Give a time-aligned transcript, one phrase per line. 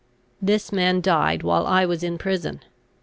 [0.41, 2.61] This man died while I was in prison.